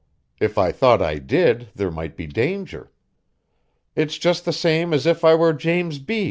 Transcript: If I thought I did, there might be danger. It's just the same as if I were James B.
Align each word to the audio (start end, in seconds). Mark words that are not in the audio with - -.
If 0.39 0.57
I 0.57 0.71
thought 0.71 0.99
I 0.99 1.19
did, 1.19 1.69
there 1.75 1.91
might 1.91 2.17
be 2.17 2.25
danger. 2.25 2.89
It's 3.95 4.17
just 4.17 4.45
the 4.45 4.51
same 4.51 4.95
as 4.95 5.05
if 5.05 5.23
I 5.23 5.35
were 5.35 5.53
James 5.53 5.99
B. 5.99 6.19